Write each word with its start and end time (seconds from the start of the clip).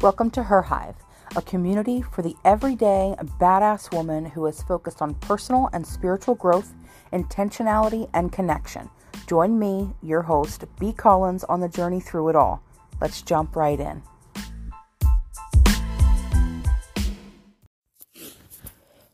Welcome 0.00 0.30
to 0.30 0.44
Her 0.44 0.62
Hive, 0.62 0.94
a 1.34 1.42
community 1.42 2.02
for 2.02 2.22
the 2.22 2.36
everyday 2.44 3.16
badass 3.40 3.92
woman 3.92 4.26
who 4.26 4.46
is 4.46 4.62
focused 4.62 5.02
on 5.02 5.14
personal 5.14 5.68
and 5.72 5.84
spiritual 5.84 6.36
growth, 6.36 6.72
intentionality, 7.12 8.08
and 8.14 8.30
connection. 8.30 8.90
Join 9.26 9.58
me, 9.58 9.96
your 10.00 10.22
host, 10.22 10.64
B. 10.78 10.92
Collins, 10.92 11.42
on 11.42 11.58
the 11.58 11.68
journey 11.68 11.98
through 11.98 12.28
it 12.28 12.36
all. 12.36 12.62
Let's 13.00 13.22
jump 13.22 13.56
right 13.56 13.80
in. 13.80 14.04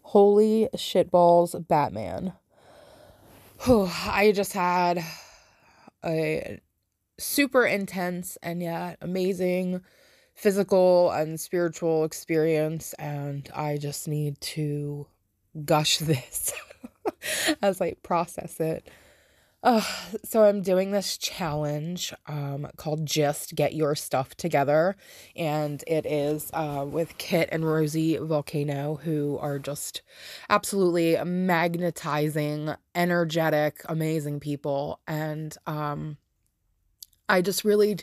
Holy 0.03 0.69
shitballs, 0.77 1.67
Batman. 1.67 2.35
I 3.67 4.33
just 4.37 4.53
had 4.53 5.03
a 6.05 6.61
super 7.19 7.65
intense 7.65 8.37
and 8.43 8.63
yet 8.63 8.99
amazing 9.01 9.81
physical 10.35 11.11
and 11.13 11.41
spiritual 11.41 12.05
experience, 12.05 12.93
and 12.95 13.49
I 13.55 13.79
just 13.79 14.09
need 14.09 14.41
to 14.41 15.07
gush 15.65 15.99
this 15.99 16.53
as 17.63 17.81
I 17.81 17.95
process 18.03 18.61
it. 18.61 18.89
Uh, 19.65 19.81
so 20.23 20.45
I'm 20.45 20.61
doing 20.61 20.91
this 20.91 21.17
challenge 21.17 22.13
um, 22.27 22.69
called 22.77 23.07
Just 23.07 23.55
Get 23.55 23.75
Your 23.75 23.95
Stuff 23.95 24.35
Together, 24.37 24.95
and 25.35 25.83
it 25.87 26.05
is 26.05 26.51
uh, 26.53 26.85
with 26.87 27.17
Kit 27.17 27.49
and 27.51 27.65
Rosie 27.65 28.19
Volcano, 28.19 28.97
who 28.97 29.39
are 29.39 29.59
just 29.59 30.03
absolutely 30.51 31.17
magnetizing, 31.25 32.75
energetic, 32.95 33.81
amazing 33.89 34.39
people, 34.39 35.01
and 35.07 35.57
um, 35.67 36.19
I 37.29 37.41
just 37.41 37.65
really 37.65 37.99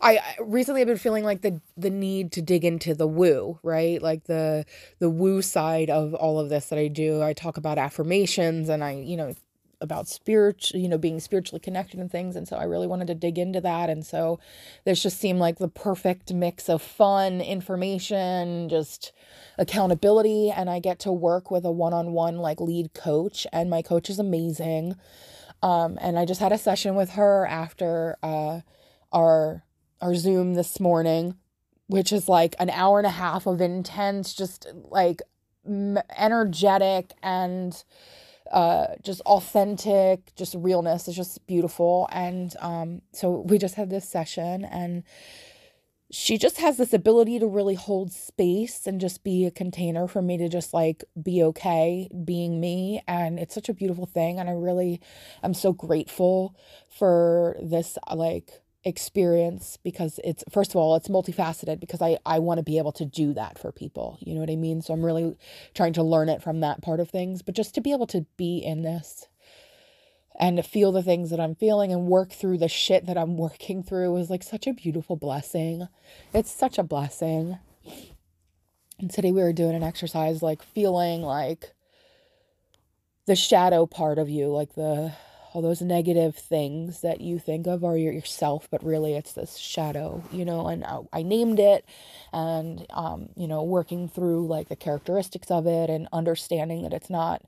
I 0.00 0.20
recently 0.40 0.80
have 0.80 0.88
been 0.88 0.98
feeling 0.98 1.24
like 1.24 1.42
the 1.42 1.60
the 1.76 1.90
need 1.90 2.32
to 2.32 2.42
dig 2.42 2.64
into 2.64 2.94
the 2.94 3.06
woo, 3.06 3.58
right? 3.62 4.00
Like 4.00 4.24
the 4.24 4.64
the 4.98 5.10
woo 5.10 5.42
side 5.42 5.90
of 5.90 6.14
all 6.14 6.38
of 6.38 6.48
this 6.48 6.68
that 6.68 6.78
I 6.78 6.88
do. 6.88 7.22
I 7.22 7.34
talk 7.34 7.56
about 7.56 7.78
affirmations 7.78 8.68
and 8.68 8.82
I, 8.82 8.92
you 8.92 9.16
know, 9.16 9.34
about 9.82 10.08
spirit, 10.08 10.70
you 10.70 10.88
know, 10.88 10.96
being 10.96 11.20
spiritually 11.20 11.60
connected 11.60 12.00
and 12.00 12.10
things. 12.10 12.36
And 12.36 12.48
so 12.48 12.56
I 12.56 12.64
really 12.64 12.86
wanted 12.86 13.08
to 13.08 13.14
dig 13.14 13.38
into 13.38 13.60
that. 13.60 13.90
And 13.90 14.06
so 14.06 14.38
this 14.84 15.02
just 15.02 15.18
seemed 15.18 15.40
like 15.40 15.58
the 15.58 15.68
perfect 15.68 16.32
mix 16.32 16.68
of 16.68 16.80
fun, 16.80 17.40
information, 17.40 18.68
just 18.68 19.12
accountability. 19.58 20.50
And 20.50 20.70
I 20.70 20.78
get 20.78 21.00
to 21.00 21.12
work 21.12 21.50
with 21.50 21.64
a 21.64 21.72
one 21.72 21.92
on 21.92 22.12
one 22.12 22.38
like 22.38 22.60
lead 22.60 22.94
coach. 22.94 23.46
And 23.52 23.68
my 23.68 23.82
coach 23.82 24.08
is 24.08 24.18
amazing. 24.18 24.94
Um, 25.62 25.98
and 26.00 26.18
I 26.18 26.24
just 26.24 26.40
had 26.40 26.52
a 26.52 26.58
session 26.58 26.94
with 26.94 27.10
her 27.10 27.46
after 27.46 28.16
uh, 28.22 28.60
our 29.12 29.64
our 30.00 30.14
Zoom 30.16 30.54
this 30.54 30.80
morning, 30.80 31.36
which 31.86 32.12
is 32.12 32.28
like 32.28 32.56
an 32.58 32.70
hour 32.70 32.98
and 32.98 33.06
a 33.06 33.10
half 33.10 33.46
of 33.46 33.60
intense, 33.60 34.34
just 34.34 34.66
like 34.74 35.22
energetic 35.64 37.12
and 37.22 37.84
uh, 38.50 38.88
just 39.02 39.20
authentic, 39.22 40.34
just 40.34 40.54
realness. 40.56 41.06
It's 41.06 41.16
just 41.16 41.46
beautiful. 41.46 42.08
And 42.10 42.54
um, 42.58 43.02
so 43.12 43.40
we 43.46 43.58
just 43.58 43.76
had 43.76 43.90
this 43.90 44.08
session, 44.08 44.64
and 44.64 45.04
she 46.12 46.36
just 46.36 46.58
has 46.58 46.76
this 46.76 46.92
ability 46.92 47.38
to 47.38 47.46
really 47.46 47.74
hold 47.74 48.12
space 48.12 48.86
and 48.86 49.00
just 49.00 49.24
be 49.24 49.46
a 49.46 49.50
container 49.50 50.06
for 50.06 50.20
me 50.20 50.36
to 50.36 50.46
just 50.46 50.74
like 50.74 51.02
be 51.20 51.42
okay 51.42 52.06
being 52.24 52.60
me 52.60 53.02
and 53.08 53.38
it's 53.38 53.54
such 53.54 53.70
a 53.70 53.74
beautiful 53.74 54.04
thing 54.04 54.38
and 54.38 54.48
i 54.48 54.52
really 54.52 55.00
i'm 55.42 55.54
so 55.54 55.72
grateful 55.72 56.54
for 56.90 57.56
this 57.62 57.96
uh, 58.08 58.14
like 58.14 58.60
experience 58.84 59.78
because 59.82 60.20
it's 60.22 60.44
first 60.50 60.72
of 60.72 60.76
all 60.76 60.96
it's 60.96 61.08
multifaceted 61.08 61.80
because 61.80 62.02
i 62.02 62.18
i 62.26 62.38
want 62.38 62.58
to 62.58 62.64
be 62.64 62.76
able 62.76 62.92
to 62.92 63.06
do 63.06 63.32
that 63.32 63.58
for 63.58 63.72
people 63.72 64.18
you 64.20 64.34
know 64.34 64.40
what 64.40 64.50
i 64.50 64.56
mean? 64.56 64.82
So 64.82 64.92
i'm 64.92 65.04
really 65.04 65.34
trying 65.72 65.94
to 65.94 66.02
learn 66.02 66.28
it 66.28 66.42
from 66.42 66.60
that 66.60 66.82
part 66.82 67.00
of 67.00 67.08
things 67.08 67.40
but 67.40 67.54
just 67.54 67.74
to 67.76 67.80
be 67.80 67.92
able 67.92 68.08
to 68.08 68.26
be 68.36 68.58
in 68.58 68.82
this 68.82 69.28
and 70.38 70.64
feel 70.64 70.92
the 70.92 71.02
things 71.02 71.30
that 71.30 71.40
I'm 71.40 71.54
feeling 71.54 71.92
and 71.92 72.06
work 72.06 72.32
through 72.32 72.58
the 72.58 72.68
shit 72.68 73.06
that 73.06 73.18
I'm 73.18 73.36
working 73.36 73.82
through 73.82 74.16
is 74.16 74.30
like 74.30 74.42
such 74.42 74.66
a 74.66 74.72
beautiful 74.72 75.16
blessing. 75.16 75.88
It's 76.32 76.50
such 76.50 76.78
a 76.78 76.82
blessing. 76.82 77.58
And 78.98 79.10
today 79.10 79.32
we 79.32 79.42
were 79.42 79.52
doing 79.52 79.74
an 79.74 79.82
exercise 79.82 80.42
like 80.42 80.62
feeling 80.62 81.22
like 81.22 81.72
the 83.26 83.36
shadow 83.36 83.86
part 83.86 84.18
of 84.18 84.28
you, 84.28 84.48
like 84.48 84.74
the 84.74 85.12
all 85.52 85.60
those 85.60 85.82
negative 85.82 86.34
things 86.34 87.02
that 87.02 87.20
you 87.20 87.38
think 87.38 87.66
of 87.66 87.84
are 87.84 87.96
your 87.96 88.12
yourself, 88.12 88.68
but 88.70 88.82
really 88.82 89.14
it's 89.14 89.34
this 89.34 89.58
shadow, 89.58 90.24
you 90.32 90.44
know. 90.44 90.66
And 90.66 90.82
I, 90.84 91.00
I 91.12 91.22
named 91.22 91.60
it, 91.60 91.84
and 92.32 92.86
um, 92.90 93.28
you 93.36 93.46
know, 93.46 93.62
working 93.62 94.08
through 94.08 94.46
like 94.46 94.68
the 94.68 94.76
characteristics 94.76 95.50
of 95.50 95.66
it 95.66 95.90
and 95.90 96.08
understanding 96.12 96.82
that 96.82 96.94
it's 96.94 97.10
not 97.10 97.42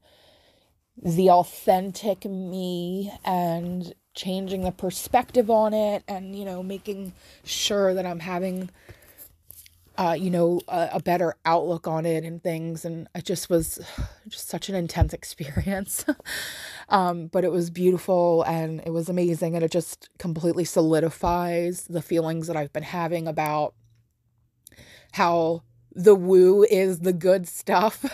the 1.02 1.30
authentic 1.30 2.24
me 2.24 3.12
and 3.24 3.94
changing 4.14 4.62
the 4.62 4.70
perspective 4.70 5.50
on 5.50 5.74
it 5.74 6.04
and 6.06 6.36
you 6.38 6.44
know 6.44 6.62
making 6.62 7.12
sure 7.44 7.92
that 7.94 8.06
i'm 8.06 8.20
having 8.20 8.70
uh, 9.96 10.16
you 10.18 10.30
know 10.30 10.60
a, 10.68 10.90
a, 10.94 11.00
better 11.00 11.34
outlook 11.44 11.86
on 11.86 12.04
it 12.04 12.24
and 12.24 12.42
things. 12.42 12.84
And 12.84 13.08
it 13.14 13.24
just 13.24 13.48
was 13.48 13.78
just 14.28 14.48
such 14.48 14.68
an 14.68 14.74
intense 14.74 15.12
experience. 15.20 16.04
Um, 16.90 17.28
but 17.28 17.44
it 17.44 17.50
was 17.50 17.70
beautiful 17.70 18.42
and 18.42 18.82
it 18.84 18.90
was 18.90 19.08
amazing. 19.08 19.54
And 19.54 19.64
it 19.64 19.70
just 19.70 20.10
completely 20.18 20.66
solidifies 20.66 21.84
the 21.84 22.02
feelings 22.02 22.46
that 22.46 22.58
i've 22.58 22.74
been 22.74 22.82
having 22.82 23.26
about 23.26 23.74
how 25.12 25.62
the 25.94 26.14
woo 26.14 26.64
is 26.64 27.00
the 27.00 27.12
good 27.12 27.46
stuff. 27.46 28.04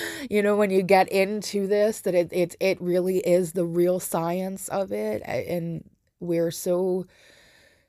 you 0.30 0.42
know, 0.42 0.56
when 0.56 0.70
you 0.70 0.82
get 0.82 1.08
into 1.08 1.66
this, 1.66 2.00
that 2.00 2.14
it, 2.14 2.28
it 2.32 2.56
it 2.60 2.80
really 2.80 3.18
is 3.18 3.52
the 3.52 3.64
real 3.64 4.00
science 4.00 4.68
of 4.68 4.92
it. 4.92 5.22
And 5.22 5.88
we're 6.18 6.50
so 6.50 7.06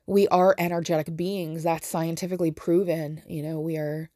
we 0.06 0.28
are 0.28 0.54
energetic 0.58 1.16
beings. 1.16 1.62
That's 1.62 1.86
scientifically 1.86 2.50
proven. 2.50 3.22
You 3.26 3.42
know, 3.42 3.60
we 3.60 3.76
are 3.76 4.10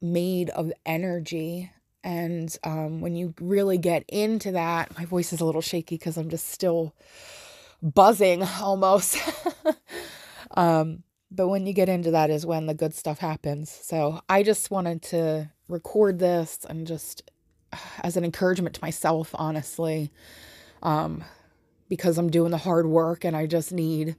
made 0.00 0.50
of 0.50 0.72
energy. 0.84 1.70
And 2.04 2.54
um, 2.64 3.00
when 3.00 3.14
you 3.16 3.34
really 3.40 3.78
get 3.78 4.04
into 4.08 4.52
that, 4.52 4.96
my 4.96 5.04
voice 5.04 5.32
is 5.32 5.40
a 5.40 5.44
little 5.44 5.60
shaky 5.60 5.96
because 5.96 6.16
I'm 6.16 6.30
just 6.30 6.48
still 6.48 6.94
buzzing 7.82 8.42
almost. 8.60 9.18
um, 10.52 11.02
but 11.30 11.48
when 11.48 11.66
you 11.66 11.72
get 11.72 11.88
into 11.88 12.10
that 12.10 12.30
is 12.30 12.46
when 12.46 12.66
the 12.66 12.74
good 12.74 12.94
stuff 12.94 13.18
happens. 13.18 13.70
So 13.70 14.20
I 14.28 14.42
just 14.42 14.70
wanted 14.70 15.02
to 15.02 15.50
record 15.68 16.18
this 16.18 16.64
and 16.68 16.86
just 16.86 17.30
as 18.02 18.16
an 18.16 18.24
encouragement 18.24 18.74
to 18.76 18.82
myself, 18.82 19.30
honestly, 19.34 20.10
um, 20.82 21.24
because 21.88 22.18
I'm 22.18 22.30
doing 22.30 22.50
the 22.50 22.58
hard 22.58 22.86
work 22.86 23.24
and 23.24 23.36
I 23.36 23.46
just 23.46 23.72
need 23.72 24.16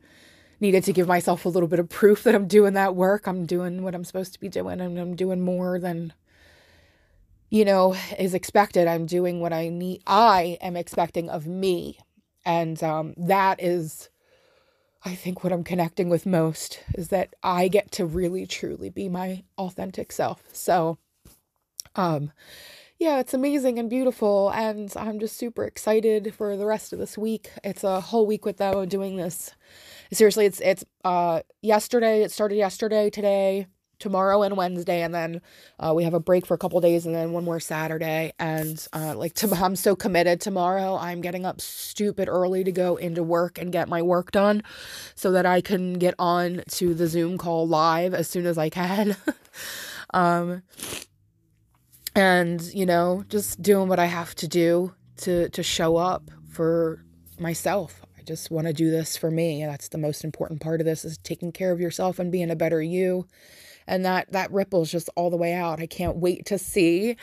needed 0.62 0.84
to 0.84 0.94
give 0.94 1.08
myself 1.08 1.46
a 1.46 1.50
little 1.50 1.70
bit 1.70 1.80
of 1.80 1.88
proof 1.88 2.24
that 2.24 2.36
I'm 2.36 2.48
doing 2.48 2.74
that 2.74 2.96
work. 2.96 3.28
I'm 3.28 3.46
doing 3.46 3.82
what 3.82 3.96
I'm 3.96 4.04
supposed 4.04 4.34
to 4.34 4.40
be 4.40 4.50
doing 4.50 4.82
and 4.82 5.00
I'm 5.00 5.16
doing 5.16 5.42
more 5.42 5.80
than 5.80 6.14
you 7.50 7.66
know 7.66 7.96
is 8.20 8.34
expected. 8.34 8.88
I'm 8.88 9.06
doing 9.06 9.40
what 9.40 9.54
I 9.54 9.70
need 9.70 10.04
I 10.06 10.58
am 10.62 10.76
expecting 10.76 11.30
of 11.30 11.48
me. 11.48 12.00
And 12.46 12.82
um, 12.84 13.14
that 13.18 13.62
is 13.62 14.10
I 15.04 15.16
think 15.16 15.44
what 15.44 15.54
I'm 15.54 15.64
connecting 15.64 16.10
with 16.10 16.26
most 16.26 16.84
is 16.94 17.08
that 17.10 17.34
I 17.42 17.70
get 17.70 17.92
to 17.94 18.06
really 18.06 18.46
truly 18.46 18.90
be 18.90 19.08
my 19.08 19.44
authentic 19.58 20.12
self. 20.12 20.44
So, 20.52 20.98
um, 21.96 22.32
yeah, 23.00 23.20
it's 23.20 23.34
amazing 23.34 23.80
and 23.80 23.90
beautiful, 23.90 24.50
and 24.50 24.92
I'm 24.98 25.20
just 25.20 25.38
super 25.38 25.64
excited 25.64 26.34
for 26.36 26.58
the 26.58 26.66
rest 26.66 26.92
of 26.92 27.00
this 27.00 27.18
week. 27.18 27.50
It's 27.64 27.86
a 27.86 28.02
whole 28.02 28.26
week 28.26 28.44
with 28.44 28.58
them 28.58 28.90
doing 28.90 29.16
this. 29.16 29.56
Seriously, 30.12 30.46
it's 30.46 30.60
it's 30.60 30.84
uh 31.06 31.42
yesterday. 31.62 32.24
It 32.24 32.32
started 32.32 32.56
yesterday. 32.56 33.10
Today, 33.10 33.68
tomorrow 34.00 34.42
and 34.42 34.58
Wednesday, 34.58 35.02
and 35.02 35.14
then 35.14 35.42
uh, 35.80 35.94
we 35.96 36.04
have 36.04 36.14
a 36.14 36.20
break 36.20 36.46
for 36.46 36.54
a 36.54 36.58
couple 36.58 36.80
days, 36.82 37.06
and 37.06 37.14
then 37.14 37.32
one 37.32 37.44
more 37.44 37.60
Saturday. 37.60 38.34
And 38.40 38.86
uh, 38.94 39.16
like 39.16 39.34
to, 39.36 39.50
I'm 39.54 39.76
so 39.76 39.96
committed. 39.96 40.42
Tomorrow, 40.42 40.98
I'm 40.98 41.22
getting 41.22 41.46
up 41.46 41.62
stupid 41.62 42.28
early 42.28 42.64
to 42.64 42.72
go 42.72 42.96
into 42.96 43.24
work 43.24 43.58
and 43.58 43.72
get 43.72 43.88
my 43.88 44.02
work 44.02 44.32
done, 44.32 44.64
so 45.16 45.32
that 45.32 45.46
I 45.46 45.62
can 45.62 45.94
get 45.94 46.16
on 46.18 46.64
to 46.72 46.94
the 46.94 47.08
Zoom 47.08 47.38
call 47.38 47.68
live 47.68 48.14
as 48.14 48.28
soon 48.28 48.46
as 48.46 48.58
I 48.58 48.70
can. 48.70 49.16
um, 50.14 50.64
and 52.16 52.62
you 52.74 52.86
know, 52.86 53.24
just 53.30 53.62
doing 53.62 53.88
what 53.88 54.00
I 54.00 54.06
have 54.06 54.36
to 54.36 54.48
do 54.48 54.94
to 55.18 55.50
to 55.50 55.64
show 55.64 55.98
up 55.98 56.32
for 56.50 57.04
myself. 57.38 58.02
I 58.18 58.22
just 58.24 58.52
want 58.52 58.68
to 58.68 58.74
do 58.74 58.92
this 58.92 59.16
for 59.16 59.32
me. 59.32 59.64
That's 59.66 59.90
the 59.90 59.98
most 59.98 60.24
important 60.24 60.62
part 60.62 60.82
of 60.82 60.86
this 60.86 61.06
is 61.06 61.18
taking 61.18 61.52
care 61.52 61.72
of 61.72 61.80
yourself 61.80 62.20
and 62.20 62.32
being 62.32 62.52
a 62.52 62.56
better 62.56 62.82
you 62.82 63.28
and 63.90 64.06
that 64.06 64.32
that 64.32 64.52
ripples 64.52 64.92
just 64.92 65.10
all 65.16 65.30
the 65.30 65.38
way 65.38 65.54
out. 65.54 65.82
I 65.82 65.88
can't 65.88 66.18
wait 66.18 66.46
to 66.46 66.58
see 66.58 67.18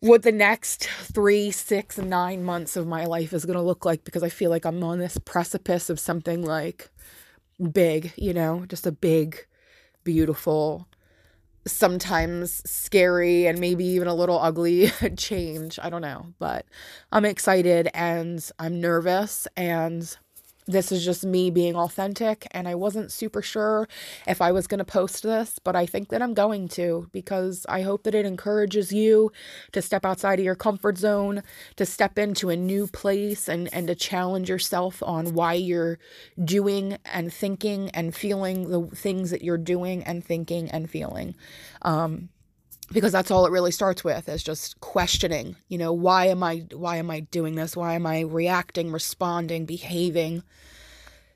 what 0.00 0.22
the 0.22 0.32
next 0.32 0.84
three, 0.84 1.50
six, 1.50 1.98
nine 1.98 2.42
months 2.44 2.76
of 2.76 2.86
my 2.86 3.04
life 3.04 3.32
is 3.32 3.44
going 3.44 3.58
to 3.58 3.62
look 3.62 3.84
like 3.84 4.04
because 4.04 4.22
I 4.22 4.28
feel 4.28 4.50
like 4.50 4.64
I'm 4.64 4.82
on 4.82 4.98
this 4.98 5.18
precipice 5.18 5.90
of 5.90 6.00
something 6.00 6.42
like 6.42 6.90
big, 7.72 8.12
you 8.16 8.32
know, 8.32 8.64
just 8.66 8.86
a 8.86 8.92
big, 8.92 9.46
beautiful, 10.04 10.88
sometimes 11.66 12.62
scary, 12.70 13.46
and 13.46 13.58
maybe 13.58 13.84
even 13.84 14.08
a 14.08 14.14
little 14.14 14.38
ugly 14.38 14.90
change. 15.16 15.78
I 15.82 15.90
don't 15.90 16.02
know, 16.02 16.32
but 16.38 16.64
I'm 17.12 17.26
excited 17.26 17.88
and 17.92 18.50
I'm 18.58 18.80
nervous 18.80 19.46
and 19.56 20.16
this 20.70 20.92
is 20.92 21.04
just 21.04 21.24
me 21.24 21.50
being 21.50 21.76
authentic 21.76 22.46
and 22.52 22.68
I 22.68 22.74
wasn't 22.74 23.12
super 23.12 23.42
sure 23.42 23.88
if 24.26 24.40
I 24.40 24.52
was 24.52 24.66
going 24.66 24.78
to 24.78 24.84
post 24.84 25.22
this, 25.22 25.58
but 25.58 25.76
I 25.76 25.86
think 25.86 26.08
that 26.08 26.22
I'm 26.22 26.34
going 26.34 26.68
to 26.68 27.08
because 27.12 27.66
I 27.68 27.82
hope 27.82 28.04
that 28.04 28.14
it 28.14 28.26
encourages 28.26 28.92
you 28.92 29.32
to 29.72 29.82
step 29.82 30.04
outside 30.04 30.38
of 30.38 30.44
your 30.44 30.54
comfort 30.54 30.98
zone, 30.98 31.42
to 31.76 31.86
step 31.86 32.18
into 32.18 32.50
a 32.50 32.56
new 32.56 32.86
place 32.86 33.48
and 33.48 33.72
and 33.72 33.88
to 33.88 33.94
challenge 33.94 34.48
yourself 34.48 35.02
on 35.02 35.34
why 35.34 35.54
you're 35.54 35.98
doing 36.42 36.98
and 37.04 37.32
thinking 37.32 37.90
and 37.90 38.14
feeling 38.14 38.70
the 38.70 38.86
things 38.96 39.30
that 39.30 39.42
you're 39.42 39.58
doing 39.58 40.02
and 40.04 40.24
thinking 40.24 40.70
and 40.70 40.90
feeling. 40.90 41.34
Um 41.82 42.30
because 42.92 43.12
that's 43.12 43.30
all 43.30 43.46
it 43.46 43.52
really 43.52 43.70
starts 43.70 44.02
with 44.02 44.28
is 44.28 44.42
just 44.42 44.80
questioning 44.80 45.56
you 45.68 45.78
know 45.78 45.92
why 45.92 46.26
am 46.26 46.42
i 46.42 46.64
why 46.72 46.96
am 46.96 47.10
i 47.10 47.20
doing 47.20 47.54
this? 47.54 47.76
Why 47.76 47.94
am 47.94 48.06
i 48.06 48.20
reacting 48.20 48.92
responding 48.92 49.66
behaving 49.66 50.42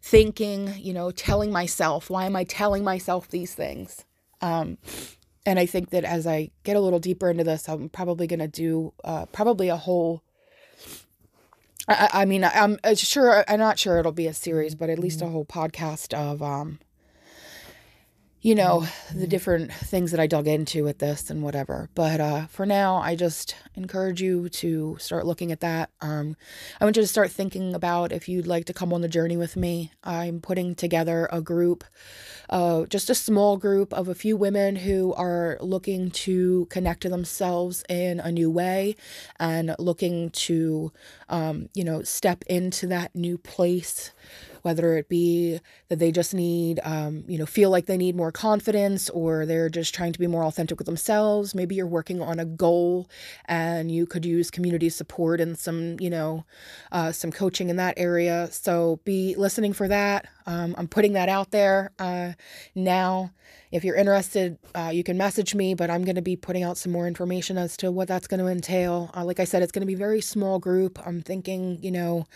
thinking 0.02 0.74
you 0.76 0.92
know 0.92 1.10
telling 1.10 1.50
myself 1.50 2.10
why 2.10 2.26
am 2.26 2.36
i 2.36 2.44
telling 2.44 2.84
myself 2.84 3.28
these 3.28 3.54
things? 3.54 4.04
Um, 4.40 4.78
and 5.46 5.58
i 5.58 5.66
think 5.66 5.90
that 5.90 6.04
as 6.04 6.26
i 6.26 6.50
get 6.62 6.76
a 6.76 6.80
little 6.80 6.98
deeper 6.98 7.30
into 7.30 7.44
this 7.44 7.68
i'm 7.68 7.88
probably 7.88 8.26
going 8.26 8.40
to 8.40 8.48
do 8.48 8.92
uh, 9.04 9.26
probably 9.26 9.68
a 9.68 9.76
whole 9.76 10.22
I, 11.88 12.10
I 12.12 12.24
mean 12.24 12.44
i'm 12.44 12.78
uh, 12.84 12.94
sure 12.94 13.44
i'm 13.48 13.58
not 13.58 13.78
sure 13.78 13.98
it'll 13.98 14.12
be 14.12 14.26
a 14.26 14.34
series 14.34 14.74
but 14.74 14.90
at 14.90 14.98
least 14.98 15.22
a 15.22 15.26
whole 15.26 15.44
podcast 15.44 16.14
of 16.14 16.42
um, 16.42 16.78
you 18.44 18.54
know, 18.54 18.80
the 18.80 18.86
mm-hmm. 19.20 19.24
different 19.24 19.72
things 19.72 20.10
that 20.10 20.20
I 20.20 20.26
dug 20.26 20.46
into 20.46 20.84
with 20.84 20.98
this 20.98 21.30
and 21.30 21.42
whatever. 21.42 21.88
But 21.94 22.20
uh, 22.20 22.46
for 22.48 22.66
now, 22.66 22.96
I 22.96 23.16
just 23.16 23.56
encourage 23.74 24.20
you 24.20 24.50
to 24.50 24.98
start 25.00 25.24
looking 25.24 25.50
at 25.50 25.60
that. 25.60 25.88
Um, 26.02 26.36
I 26.78 26.84
want 26.84 26.96
you 26.96 27.02
to 27.02 27.08
start 27.08 27.30
thinking 27.30 27.74
about 27.74 28.12
if 28.12 28.28
you'd 28.28 28.46
like 28.46 28.66
to 28.66 28.74
come 28.74 28.92
on 28.92 29.00
the 29.00 29.08
journey 29.08 29.38
with 29.38 29.56
me. 29.56 29.92
I'm 30.04 30.42
putting 30.42 30.74
together 30.74 31.26
a 31.32 31.40
group, 31.40 31.84
uh, 32.50 32.84
just 32.84 33.08
a 33.08 33.14
small 33.14 33.56
group 33.56 33.94
of 33.94 34.08
a 34.08 34.14
few 34.14 34.36
women 34.36 34.76
who 34.76 35.14
are 35.14 35.56
looking 35.62 36.10
to 36.10 36.66
connect 36.66 37.00
to 37.04 37.08
themselves 37.08 37.82
in 37.88 38.20
a 38.20 38.30
new 38.30 38.50
way 38.50 38.94
and 39.40 39.74
looking 39.78 40.28
to, 40.30 40.92
um, 41.30 41.70
you 41.72 41.82
know, 41.82 42.02
step 42.02 42.44
into 42.46 42.86
that 42.88 43.16
new 43.16 43.38
place 43.38 44.12
whether 44.64 44.96
it 44.96 45.10
be 45.10 45.60
that 45.90 45.98
they 45.98 46.10
just 46.10 46.32
need, 46.32 46.80
um, 46.84 47.22
you 47.28 47.36
know, 47.36 47.44
feel 47.44 47.68
like 47.68 47.84
they 47.84 47.98
need 47.98 48.16
more 48.16 48.32
confidence 48.34 49.08
or 49.10 49.46
they're 49.46 49.70
just 49.70 49.94
trying 49.94 50.12
to 50.12 50.18
be 50.18 50.26
more 50.26 50.44
authentic 50.44 50.78
with 50.78 50.86
themselves. 50.86 51.54
Maybe 51.54 51.74
you're 51.74 51.86
working 51.86 52.20
on 52.20 52.38
a 52.38 52.44
goal 52.44 53.08
and 53.46 53.90
you 53.90 54.04
could 54.04 54.26
use 54.26 54.50
community 54.50 54.90
support 54.90 55.40
and 55.40 55.58
some, 55.58 55.98
you 55.98 56.10
know, 56.10 56.44
uh, 56.92 57.12
some 57.12 57.32
coaching 57.32 57.70
in 57.70 57.76
that 57.76 57.94
area. 57.96 58.48
So 58.50 59.00
be 59.04 59.34
listening 59.36 59.72
for 59.72 59.88
that. 59.88 60.26
Um, 60.46 60.74
I'm 60.76 60.88
putting 60.88 61.14
that 61.14 61.28
out 61.30 61.50
there 61.50 61.92
uh, 61.98 62.32
now. 62.74 63.30
If 63.72 63.84
you're 63.84 63.96
interested, 63.96 64.58
uh, 64.74 64.90
you 64.92 65.02
can 65.02 65.16
message 65.16 65.54
me, 65.54 65.74
but 65.74 65.90
I'm 65.90 66.04
going 66.04 66.14
to 66.16 66.22
be 66.22 66.36
putting 66.36 66.62
out 66.62 66.76
some 66.76 66.92
more 66.92 67.08
information 67.08 67.58
as 67.58 67.76
to 67.78 67.90
what 67.90 68.08
that's 68.08 68.26
going 68.26 68.40
to 68.40 68.46
entail. 68.46 69.10
Uh, 69.16 69.24
like 69.24 69.40
I 69.40 69.44
said, 69.44 69.62
it's 69.62 69.72
going 69.72 69.80
to 69.82 69.86
be 69.86 69.94
very 69.94 70.20
small 70.20 70.58
group. 70.58 70.98
I'm 71.04 71.22
thinking, 71.22 71.78
you 71.82 71.90
know, 71.90 72.26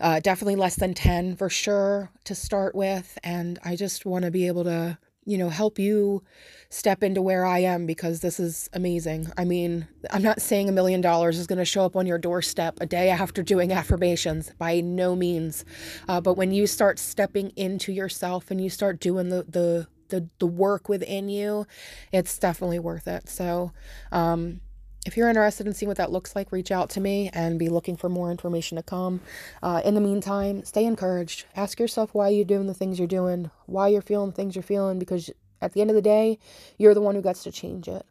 uh, 0.00 0.20
definitely 0.20 0.56
less 0.56 0.76
than 0.76 0.94
10 0.94 1.36
for 1.36 1.48
sure 1.48 2.10
to 2.24 2.34
start 2.34 2.74
with. 2.74 3.18
And 3.22 3.58
I 3.64 3.76
just 3.76 4.04
want 4.04 4.24
to 4.24 4.30
be 4.30 4.46
able 4.46 4.64
to, 4.64 4.98
you 5.24 5.38
know, 5.38 5.48
help 5.48 5.78
you 5.78 6.22
step 6.68 7.02
into 7.02 7.22
where 7.22 7.46
I 7.46 7.60
am 7.60 7.86
because 7.86 8.20
this 8.20 8.40
is 8.40 8.68
amazing. 8.72 9.30
I 9.38 9.44
mean, 9.44 9.86
I'm 10.10 10.22
not 10.22 10.42
saying 10.42 10.68
a 10.68 10.72
million 10.72 11.00
dollars 11.00 11.38
is 11.38 11.46
going 11.46 11.58
to 11.58 11.64
show 11.64 11.84
up 11.84 11.96
on 11.96 12.06
your 12.06 12.18
doorstep 12.18 12.78
a 12.80 12.86
day 12.86 13.10
after 13.10 13.42
doing 13.42 13.72
affirmations, 13.72 14.52
by 14.58 14.80
no 14.80 15.14
means. 15.14 15.64
Uh, 16.08 16.20
but 16.20 16.34
when 16.34 16.52
you 16.52 16.66
start 16.66 16.98
stepping 16.98 17.50
into 17.56 17.92
yourself 17.92 18.50
and 18.50 18.60
you 18.60 18.70
start 18.70 19.00
doing 19.00 19.28
the, 19.28 19.44
the, 19.48 19.86
the, 20.08 20.28
the 20.38 20.46
work 20.46 20.88
within 20.88 21.28
you, 21.28 21.66
it's 22.12 22.38
definitely 22.38 22.78
worth 22.78 23.08
it. 23.08 23.28
So, 23.28 23.72
um, 24.12 24.60
if 25.04 25.16
you're 25.16 25.28
interested 25.28 25.66
in 25.66 25.74
seeing 25.74 25.88
what 25.88 25.98
that 25.98 26.12
looks 26.12 26.34
like, 26.34 26.50
reach 26.52 26.70
out 26.70 26.90
to 26.90 27.00
me 27.00 27.30
and 27.32 27.58
be 27.58 27.68
looking 27.68 27.96
for 27.96 28.08
more 28.08 28.30
information 28.30 28.76
to 28.76 28.82
come. 28.82 29.20
Uh, 29.62 29.82
in 29.84 29.94
the 29.94 30.00
meantime, 30.00 30.64
stay 30.64 30.84
encouraged. 30.84 31.44
Ask 31.54 31.78
yourself 31.78 32.14
why 32.14 32.28
you're 32.28 32.44
doing 32.44 32.66
the 32.66 32.74
things 32.74 32.98
you're 32.98 33.08
doing, 33.08 33.50
why 33.66 33.88
you're 33.88 34.02
feeling 34.02 34.32
things 34.32 34.56
you're 34.56 34.62
feeling, 34.62 34.98
because 34.98 35.30
at 35.60 35.72
the 35.72 35.80
end 35.80 35.90
of 35.90 35.96
the 35.96 36.02
day, 36.02 36.38
you're 36.78 36.94
the 36.94 37.00
one 37.00 37.14
who 37.14 37.22
gets 37.22 37.42
to 37.44 37.52
change 37.52 37.88
it. 37.88 38.06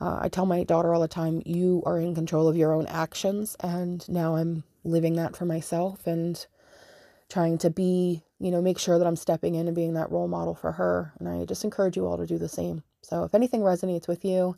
Uh, 0.00 0.18
I 0.22 0.28
tell 0.28 0.44
my 0.44 0.64
daughter 0.64 0.92
all 0.92 1.00
the 1.00 1.08
time, 1.08 1.42
you 1.46 1.82
are 1.86 1.98
in 1.98 2.14
control 2.14 2.48
of 2.48 2.56
your 2.56 2.74
own 2.74 2.86
actions. 2.86 3.56
And 3.60 4.06
now 4.08 4.36
I'm 4.36 4.64
living 4.84 5.16
that 5.16 5.36
for 5.36 5.46
myself 5.46 6.06
and 6.06 6.44
trying 7.30 7.56
to 7.58 7.70
be, 7.70 8.22
you 8.38 8.50
know, 8.50 8.60
make 8.60 8.78
sure 8.78 8.98
that 8.98 9.06
I'm 9.06 9.16
stepping 9.16 9.54
in 9.54 9.66
and 9.66 9.74
being 9.74 9.94
that 9.94 10.10
role 10.10 10.28
model 10.28 10.54
for 10.54 10.72
her. 10.72 11.12
And 11.18 11.28
I 11.28 11.44
just 11.46 11.64
encourage 11.64 11.96
you 11.96 12.06
all 12.06 12.18
to 12.18 12.26
do 12.26 12.36
the 12.36 12.48
same. 12.48 12.82
So 13.02 13.24
if 13.24 13.34
anything 13.34 13.60
resonates 13.60 14.08
with 14.08 14.24
you, 14.24 14.56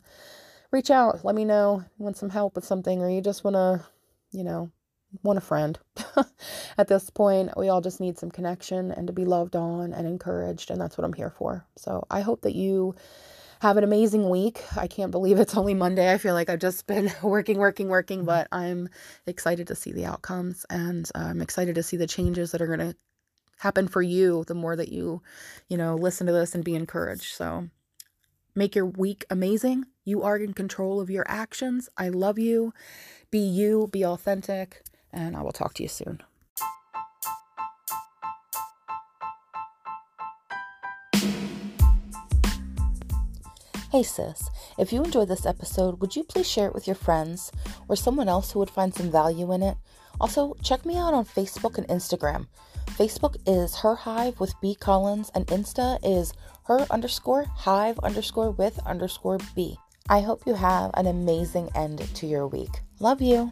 reach 0.71 0.91
out. 0.91 1.23
Let 1.23 1.35
me 1.35 1.45
know 1.45 1.83
you 1.97 2.03
want 2.03 2.17
some 2.17 2.29
help 2.29 2.55
with 2.55 2.65
something 2.65 3.01
or 3.01 3.09
you 3.09 3.21
just 3.21 3.43
want 3.43 3.55
to, 3.55 3.85
you 4.31 4.43
know, 4.43 4.71
want 5.23 5.37
a 5.37 5.41
friend. 5.41 5.79
At 6.77 6.87
this 6.87 7.09
point, 7.09 7.51
we 7.57 7.69
all 7.69 7.81
just 7.81 7.99
need 7.99 8.17
some 8.17 8.31
connection 8.31 8.91
and 8.91 9.07
to 9.07 9.13
be 9.13 9.25
loved 9.25 9.55
on 9.55 9.93
and 9.93 10.07
encouraged. 10.07 10.69
And 10.69 10.79
that's 10.79 10.97
what 10.97 11.05
I'm 11.05 11.13
here 11.13 11.29
for. 11.29 11.65
So 11.77 12.05
I 12.09 12.21
hope 12.21 12.41
that 12.41 12.55
you 12.55 12.95
have 13.61 13.77
an 13.77 13.83
amazing 13.83 14.29
week. 14.29 14.63
I 14.75 14.87
can't 14.87 15.11
believe 15.11 15.39
it's 15.39 15.55
only 15.55 15.73
Monday. 15.73 16.11
I 16.11 16.17
feel 16.17 16.33
like 16.33 16.49
I've 16.49 16.59
just 16.59 16.85
been 16.87 17.11
working, 17.23 17.57
working, 17.57 17.87
working, 17.87 18.25
but 18.25 18.49
mm-hmm. 18.49 18.63
I'm 18.63 18.89
excited 19.25 19.67
to 19.67 19.75
see 19.75 19.91
the 19.91 20.05
outcomes 20.05 20.65
and 20.69 21.09
uh, 21.15 21.19
I'm 21.19 21.41
excited 21.41 21.75
to 21.75 21.83
see 21.83 21.97
the 21.97 22.07
changes 22.07 22.51
that 22.51 22.61
are 22.61 22.67
going 22.67 22.79
to 22.79 22.95
happen 23.59 23.87
for 23.87 24.01
you 24.01 24.43
the 24.47 24.53
more 24.53 24.75
that 24.75 24.89
you, 24.89 25.21
you 25.67 25.77
know, 25.77 25.95
listen 25.95 26.27
to 26.27 26.33
this 26.33 26.53
and 26.53 26.63
be 26.63 26.75
encouraged. 26.75 27.33
So 27.33 27.69
make 28.53 28.75
your 28.75 28.85
week 28.85 29.25
amazing 29.29 29.85
you 30.07 30.23
are 30.23 30.37
in 30.37 30.53
control 30.53 31.01
of 31.01 31.09
your 31.09 31.25
actions. 31.27 31.89
I 31.97 32.07
love 32.07 32.39
you. 32.39 32.73
Be 33.29 33.39
you, 33.39 33.89
be 33.91 34.05
authentic, 34.05 34.81
and 35.11 35.35
I 35.35 35.41
will 35.41 35.51
talk 35.51 35.73
to 35.73 35.83
you 35.83 35.89
soon. 35.89 36.21
Hey 43.91 44.03
sis, 44.03 44.49
if 44.77 44.93
you 44.93 45.03
enjoyed 45.03 45.27
this 45.27 45.45
episode, 45.45 45.99
would 45.99 46.15
you 46.15 46.23
please 46.23 46.47
share 46.47 46.67
it 46.67 46.73
with 46.73 46.87
your 46.87 46.95
friends 46.95 47.51
or 47.89 47.97
someone 47.97 48.29
else 48.29 48.53
who 48.53 48.59
would 48.59 48.69
find 48.69 48.93
some 48.95 49.11
value 49.11 49.51
in 49.51 49.61
it? 49.61 49.75
Also, 50.21 50.55
check 50.63 50.85
me 50.85 50.95
out 50.95 51.13
on 51.13 51.25
Facebook 51.25 51.77
and 51.77 51.87
Instagram. 51.89 52.47
Facebook 52.91 53.35
is 53.45 53.75
her 53.77 53.95
hive 53.95 54.39
with 54.39 54.53
B 54.61 54.73
Collins, 54.73 55.29
and 55.35 55.45
Insta 55.47 55.99
is 56.01 56.33
her 56.63 56.87
underscore 56.89 57.43
hive 57.43 57.99
underscore 57.99 58.51
with 58.51 58.79
underscore 58.85 59.39
B. 59.53 59.77
I 60.09 60.21
hope 60.21 60.43
you 60.45 60.53
have 60.53 60.91
an 60.93 61.05
amazing 61.05 61.69
end 61.75 61.99
to 62.15 62.27
your 62.27 62.47
week. 62.47 62.79
Love 62.99 63.21
you. 63.21 63.51